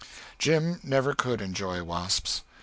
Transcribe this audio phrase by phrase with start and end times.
[0.39, 2.41] Jim never could enjoy wasps.